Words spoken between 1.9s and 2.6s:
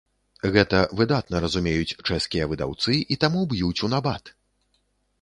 чэшскія